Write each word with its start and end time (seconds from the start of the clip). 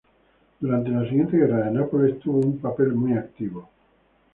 Durante 0.59 0.89
la 0.89 1.03
siguiente 1.07 1.37
guerra 1.37 1.63
de 1.65 1.69
Nápoles 1.69 2.17
tuvo 2.19 2.39
un 2.39 2.57
papel 2.57 2.91
muy 2.95 3.13
activo. 3.13 3.69